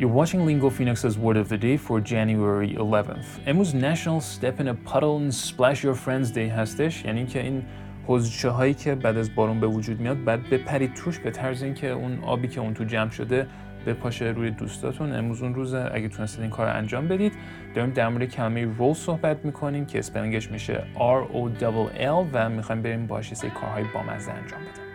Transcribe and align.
You're 0.00 0.08
watching 0.08 0.46
Lingo 0.46 0.70
Phoenix's 0.70 1.18
Word 1.18 1.36
of 1.36 1.48
the 1.48 1.58
Day 1.58 1.76
for 1.76 2.00
January 2.00 2.76
11th. 2.76 3.40
امروز 3.46 3.74
National 3.74 4.20
Step 4.20 4.60
in 4.60 4.68
a 4.68 4.74
Puddle 4.74 5.16
and 5.18 5.34
Splash 5.34 5.82
Your 5.82 5.94
Friends 5.94 6.30
Day 6.30 6.38
هستش 6.38 7.04
یعنی 7.04 7.26
که 7.26 7.42
این 7.42 7.62
حوزچه 8.06 8.50
هایی 8.50 8.74
که 8.74 8.94
بعد 8.94 9.16
از 9.16 9.34
بارون 9.34 9.60
به 9.60 9.66
وجود 9.66 10.00
میاد 10.00 10.24
بعد 10.24 10.50
بپرید 10.50 10.94
توش 10.94 11.18
به 11.18 11.30
طرز 11.30 11.62
اینکه 11.62 11.90
اون 11.90 12.24
آبی 12.24 12.48
که 12.48 12.60
اون 12.60 12.74
تو 12.74 12.84
جمع 12.84 13.10
شده 13.10 13.46
بپاشه 13.86 14.24
روی 14.24 14.50
دوستاتون. 14.50 15.14
امروز 15.14 15.42
اون 15.42 15.54
روز 15.54 15.74
اگه 15.74 16.08
تونستید 16.08 16.40
این 16.40 16.50
کار 16.50 16.68
انجام 16.68 17.08
بدید. 17.08 17.32
داریم 17.74 17.90
در 17.90 18.08
مورد 18.08 18.30
کلمه 18.30 18.64
رول 18.64 18.94
صحبت 18.94 19.44
می‌کنیم 19.44 19.86
که 19.86 19.98
اسپلینگش 19.98 20.50
میشه 20.50 20.84
R 20.94 21.34
O 21.34 21.62
L 22.00 22.26
و 22.32 22.48
می‌خوایم 22.48 22.82
بریم 22.82 23.06
باهاش 23.06 23.34
سری 23.34 23.50
کارهای 23.50 23.84
بامزه 23.94 24.30
انجام 24.30 24.60
بدیم. 24.60 24.87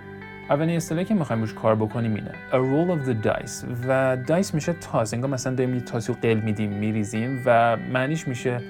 اولین 0.49 0.75
اصطلاحی 0.75 1.05
که 1.05 1.13
می‌خوایم 1.13 1.41
روش 1.41 1.53
کار 1.53 1.75
بکنیم 1.75 2.15
اینه. 2.15 2.31
A 2.51 2.53
roll 2.53 3.01
of 3.01 3.07
the 3.07 3.27
dice. 3.27 3.65
و 3.87 4.17
dice 4.27 4.53
میشه 4.53 4.73
تاس 4.73 5.13
انگار 5.13 5.29
مثلا 5.29 5.55
داریم 5.55 5.73
یه 5.73 5.81
تاسی 5.81 6.13
رو 6.13 6.19
قل 6.21 6.39
میدیم 6.39 6.71
میریزیم 6.71 7.43
و 7.45 7.77
معنیش 7.93 8.27
میشه 8.27 8.61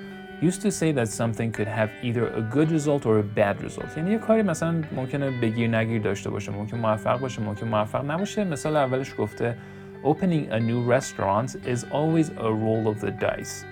used 0.41 0.61
to 0.61 0.71
say 0.71 0.93
that 0.97 1.07
something 1.07 1.51
could 1.57 1.67
have 1.67 1.89
either 2.03 2.25
a 2.39 2.55
good 2.55 2.69
result 2.77 3.05
or 3.05 3.19
a 3.19 3.39
bad 3.39 3.65
result. 3.67 3.97
یعنی 3.97 4.11
یه 4.11 4.17
کاری 4.17 4.43
مثلا 4.43 4.81
ممکنه 4.95 5.31
بگیر 5.41 5.77
نگیر 5.77 6.01
داشته 6.01 6.29
باشه 6.29 6.51
ممکن 6.51 6.77
موفق 6.77 7.19
باشه 7.19 7.41
ممکن 7.41 7.67
موفق 7.67 8.11
نباشه. 8.11 8.43
مثال 8.43 8.75
اولش 8.75 9.13
گفته 9.17 9.57
opening 10.03 10.51
a 10.51 10.59
new 10.59 10.91
restaurant 10.99 11.49
is 11.49 11.79
always 11.79 12.27
a 12.27 12.49
roll 12.63 12.93
of 12.93 13.05
the 13.05 13.11
dice. 13.21 13.65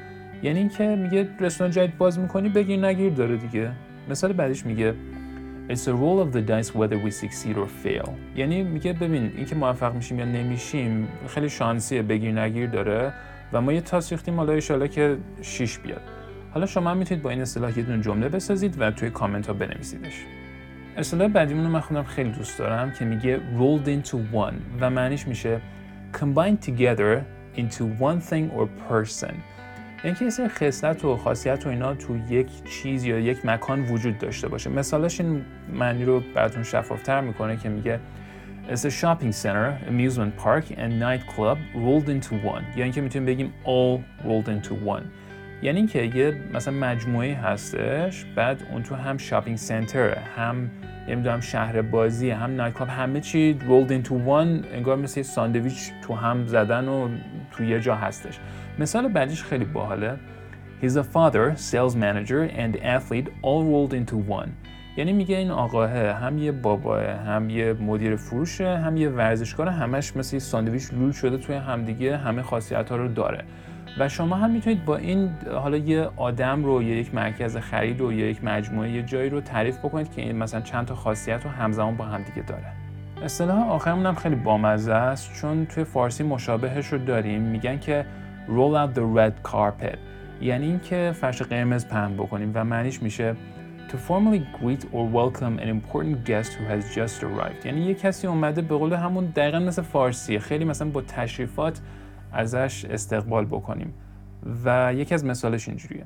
یعنی 0.44 0.60
اینکه 0.60 0.96
میگه 0.96 1.28
رستوران 1.40 1.72
جدید 1.72 1.98
باز 1.98 2.20
می‌کنی 2.20 2.50
بگیر 2.50 2.80
نگیر 2.80 3.14
داره 3.14 3.38
دیگه. 3.38 3.72
مثال 4.10 4.34
بعدش 4.34 4.66
میگه 4.66 4.94
It's 5.72 5.88
a 5.88 5.94
roll 5.94 6.20
of 6.20 6.30
the 6.34 6.42
dice 6.42 6.76
whether 6.76 6.98
we 7.06 7.12
succeed 7.12 7.56
or 7.58 7.68
fail. 7.84 8.10
یعنی 8.36 8.64
میگه 8.64 8.94
ببین 8.94 9.32
اینکه 9.36 9.56
موفق 9.56 9.94
میشیم 9.96 10.20
یا 10.20 10.26
نمیشیم 10.26 11.08
خیلی 11.28 11.50
شانسیه 11.50 12.02
بگیر 12.02 12.32
نگیر 12.32 12.70
داره 12.70 13.14
و 13.54 13.62
ما 13.62 13.74
یه 13.74 13.82
تاس 13.82 14.12
ریختیم 14.12 14.38
حالا 14.38 14.54
ان 14.54 14.88
که 14.88 15.18
6 15.42 15.80
بیاد. 15.80 16.02
حالا 16.54 16.66
شما 16.66 16.94
می‌تونید 16.94 17.24
با 17.24 17.30
این 17.30 17.42
اصطلاح 17.42 17.78
یه 17.78 17.84
دونه 17.84 18.02
جمله 18.02 18.30
بسازید 18.30 18.82
و 18.82 18.92
توی 18.92 19.10
کامنت 19.10 19.48
ها 19.48 19.54
بنویسیدش. 19.54 20.26
اصطلاح 20.98 21.28
بعدیمون 21.28 21.64
رو 21.64 21.70
من 21.70 21.80
خودم 21.80 22.04
خیلی 22.04 22.30
دوست 22.32 22.60
دارم 22.60 22.92
که 22.92 23.06
میگه 23.06 23.38
rolled 23.38 23.88
into 23.88 24.16
one 24.34 24.54
و 24.82 24.90
معنیش 24.90 25.28
میشه 25.28 25.62
combined 26.14 26.66
together 26.68 27.22
into 27.58 27.84
one 28.00 28.20
thing 28.30 28.50
or 28.58 28.68
person. 28.90 29.34
یعنی 30.04 30.16
یک 30.16 30.30
سری 30.30 30.48
خصلت 30.48 31.06
و 31.06 31.18
خاصیت 31.18 31.66
و 31.66 31.70
اینا 31.70 31.94
تو 31.94 32.18
یک 32.30 32.48
چیز 32.64 33.04
یا 33.04 33.20
یک 33.20 33.46
مکان 33.46 33.82
وجود 33.82 34.18
داشته 34.18 34.48
باشه. 34.48 34.70
مثالش 34.70 35.22
این 35.22 35.42
معنی 35.74 36.06
رو 36.06 36.24
براتون 36.36 36.64
شفافتر 36.64 37.22
می‌کنه 37.22 37.58
که 37.58 37.70
میگه 37.70 38.00
It's 38.70 38.86
a 38.86 38.92
shopping 39.02 39.34
center, 39.44 39.90
amusement 39.90 40.34
park 40.44 40.66
and 40.78 40.94
nightclub 41.06 41.58
rolled 41.76 42.08
into 42.08 42.34
one. 42.34 42.78
یعنی 42.78 42.92
که 42.92 43.02
می‌تونیم 43.02 43.26
بگیم 43.26 43.54
all 43.66 44.00
rolled 44.26 44.48
into 44.48 44.74
one. 44.88 45.04
یعنی 45.62 45.78
اینکه 45.78 46.04
یه 46.04 46.38
مثلا 46.54 46.74
مجموعه 46.74 47.36
هستش 47.36 48.26
بعد 48.36 48.64
اون 48.72 48.84
تو 48.84 48.96
هم 48.96 49.18
shopping 49.18 49.58
center 49.58 50.18
هم 50.38 50.72
نمی‌دونم 51.08 51.42
شهر 51.42 51.82
بازی 51.82 52.30
هم 52.30 52.56
nightclub 52.56 52.90
همه 52.90 53.22
چی 53.22 53.60
rolled 53.60 53.92
into 53.92 54.12
one 54.12 54.66
انگار 54.74 54.98
مثل 54.98 55.22
ساندویچ 55.22 55.92
تو 56.02 56.16
هم 56.16 56.48
زدن 56.48 56.88
و 56.88 57.10
تو 57.52 57.64
یه 57.64 57.80
جا 57.80 57.96
هستش. 57.96 58.40
مثال 58.80 59.08
بعدیش 59.08 59.44
خیلی 59.44 59.66
باحاله. 59.66 60.18
He's 60.82 60.96
a 60.96 61.04
father, 61.04 61.56
sales 61.56 61.96
manager 61.96 62.42
and 62.64 62.76
athlete 62.96 63.28
all 63.44 63.64
rolled 63.64 63.94
into 63.94 64.16
one. 64.16 64.50
یعنی 64.98 65.14
میگه 65.14 65.38
این 65.38 65.52
آقاه 65.52 65.90
هم 65.92 66.38
یه 66.38 66.52
باباه 66.52 67.04
هم 67.04 67.50
یه 67.50 67.74
مدیر 67.74 68.16
فروشه 68.16 68.78
هم 68.78 68.98
یه 68.98 69.10
ورزشکار 69.10 69.68
همش 69.68 70.16
مثل 70.16 70.40
ساندویچ 70.40 70.94
لول 70.94 71.12
شده 71.12 71.38
توی 71.38 71.56
همدیگه 71.56 72.18
همه 72.18 72.42
خاصیت 72.42 72.90
ها 72.90 72.96
رو 72.96 73.08
داره. 73.08 73.44
و 74.00 74.10
شما 74.10 74.36
هم 74.36 74.52
می‌تونید 74.52 74.86
با 74.86 74.98
این 74.98 75.30
حالا 75.52 75.78
یه 75.78 76.10
آدم 76.18 76.64
رو 76.64 76.84
یا 76.84 76.96
یک 76.96 77.16
مرکز 77.16 77.58
خرید 77.58 78.00
رو 78.00 78.14
یا 78.14 78.30
یک 78.30 78.44
مجموعه 78.44 78.92
یه 78.92 79.04
جایی 79.04 79.30
رو 79.30 79.42
تعریف 79.42 79.78
بکنید 79.78 80.12
که 80.12 80.22
این 80.22 80.36
مثلا 80.36 80.62
چند 80.62 80.86
تا 80.86 80.96
خاصیت 80.96 81.44
رو 81.44 81.50
همزمان 81.50 81.98
با 81.98 82.06
همدیگه 82.06 82.42
داره. 82.42 82.66
اصطلاح 83.24 83.70
آخرمون 83.70 84.06
هم 84.06 84.16
خیلی 84.16 84.36
بامزه 84.36 84.94
است 84.94 85.34
چون 85.34 85.66
توی 85.66 85.84
فارسی 85.84 86.24
مشابهش 86.24 86.88
رو 86.88 86.98
داریم. 86.98 87.42
میگن 87.42 87.80
که 87.80 88.06
roll 88.48 88.76
out 88.76 88.98
the 88.98 89.02
red 89.18 89.52
carpet 89.52 89.98
یعنی 90.42 90.66
اینکه 90.66 91.12
فرش 91.16 91.42
قرمز 91.42 91.88
پهن 91.88 92.14
بکنیم 92.14 92.52
و 92.54 92.64
معنیش 92.64 93.04
میشه 93.04 93.36
to 93.92 93.98
formally 93.98 94.42
greet 94.60 94.84
or 94.94 95.04
welcome 95.20 95.60
an 95.60 95.70
important 95.78 96.16
guest 96.30 96.54
who 96.54 96.64
has 96.66 96.84
just 96.96 97.24
arrived. 97.24 97.66
یعنی 97.66 97.82
یه 97.82 97.94
کسی 97.94 98.28
اومده 98.28 98.62
به 98.62 98.78
قول 98.78 98.94
همون 98.94 99.26
دقیقا 99.26 99.60
مثل 99.60 99.82
فارسیه. 99.82 100.40
خیلی 100.40 100.66
مثلا 100.66 100.90
با 100.90 101.02
تشریفات 101.02 101.82
ازش 102.34 102.86
استقبال 102.86 103.46
بکنیم. 103.46 103.94
و 104.66 104.94
یکی 104.94 105.14
از 105.14 105.26
مثالش 105.26 105.68
اینجوریه. 105.68 106.06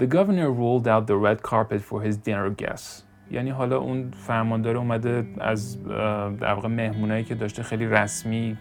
The 0.00 0.06
governor 0.06 0.50
rolled 0.50 0.86
out 0.86 1.06
the 1.06 1.16
red 1.26 1.42
carpet 1.50 1.80
for 1.80 2.02
his 2.06 2.16
dinner 2.16 2.62
guests. 2.62 3.02
یعنی 3.30 3.50
حالا 3.50 3.78
اون 3.78 4.10
فرماندار 4.10 4.76
اومده 4.76 5.26
از 5.40 5.84
در 6.40 6.54
واقع 6.54 6.68
مهمونایی 6.68 7.24
که 7.24 7.34
داشته 7.34 7.62
خیلی 7.62 7.86
رسمی 7.86 8.58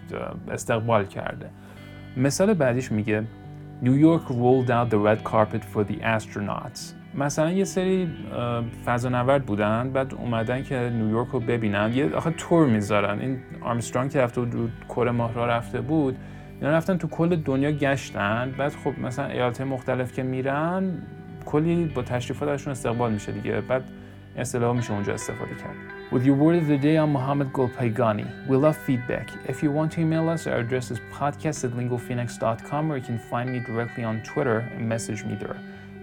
استقبال 0.51 1.05
کرده. 1.05 1.49
مثال 2.17 2.53
بعدیش 2.53 2.91
میگه 2.91 3.23
New 3.83 3.97
York 4.05 4.29
rolled 4.29 4.69
out 4.69 4.89
the 4.89 4.99
red 5.07 5.23
carpet 5.23 5.63
for 5.73 5.83
the 5.83 5.95
astronauts. 6.03 6.98
مثلا 7.15 7.51
یه 7.51 7.63
سری 7.63 8.09
فضانورد 8.85 9.45
بودن 9.45 9.89
بعد 9.93 10.13
اومدن 10.13 10.63
که 10.63 10.89
نیویورک 10.93 11.27
رو 11.27 11.39
ببینن 11.39 11.91
یه 11.93 12.15
آخه 12.15 12.31
تور 12.31 12.67
می‌ذارن 12.67 13.19
این 13.19 13.39
آرمسترانگ 13.61 14.11
که 14.11 14.21
رفته 14.21 14.41
بود 14.41 14.71
کره 14.89 15.11
ماه 15.11 15.33
را 15.33 15.45
رفته 15.45 15.81
بود 15.81 16.17
اینا 16.61 16.71
رفتن 16.71 16.97
تو 16.97 17.07
کل 17.07 17.35
دنیا 17.35 17.71
گشتن 17.71 18.53
بعد 18.57 18.71
خب 18.71 18.99
مثلا 18.99 19.25
ایالت 19.25 19.61
مختلف 19.61 20.13
که 20.13 20.23
میرن 20.23 21.01
کلی 21.45 21.85
با 21.85 22.01
تشریفات 22.01 22.49
ازشون 22.49 22.71
استقبال 22.71 23.13
میشه 23.13 23.31
دیگه 23.31 23.61
بعد 23.61 23.83
اصطلاح 24.37 24.75
میشه 24.75 24.93
اونجا 24.93 25.13
استفاده 25.13 25.55
کرد 25.55 25.75
With 26.11 26.25
your 26.25 26.33
word 26.33 26.55
of 26.55 26.65
the 26.65 26.77
day, 26.77 26.95
I'm 26.95 27.11
Mohammed 27.11 27.53
Golpaygani. 27.53 28.47
We 28.47 28.57
love 28.57 28.75
feedback. 28.75 29.29
If 29.47 29.61
you 29.61 29.69
want 29.69 29.91
to 29.91 30.01
email 30.01 30.27
us, 30.27 30.47
our 30.47 30.57
address 30.63 30.89
is 30.89 30.99
podcast 31.11 31.63
at 31.65 31.71
or 32.89 32.97
you 32.97 33.03
can 33.03 33.19
find 33.19 33.51
me 33.51 33.59
directly 33.59 34.03
on 34.03 34.23
Twitter 34.23 34.57
and 34.75 34.89
message 34.89 35.23
me 35.23 35.35
there. 35.35 35.59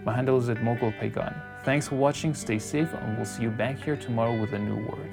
My 0.06 0.14
handle 0.14 0.38
is 0.38 0.48
at 0.48 0.62
Mogul 0.62 0.92
Paygani. 0.92 1.34
Thanks 1.64 1.88
for 1.88 1.96
watching, 1.96 2.32
stay 2.32 2.60
safe, 2.60 2.94
and 2.94 3.16
we'll 3.16 3.26
see 3.26 3.42
you 3.42 3.50
back 3.50 3.82
here 3.82 3.96
tomorrow 3.96 4.40
with 4.40 4.52
a 4.52 4.58
new 4.58 4.76
word. 4.76 5.10